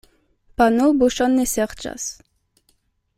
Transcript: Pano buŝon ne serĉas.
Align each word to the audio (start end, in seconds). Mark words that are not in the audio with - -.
Pano 0.61 0.87
buŝon 1.03 1.37
ne 1.41 1.45
serĉas. 1.53 2.09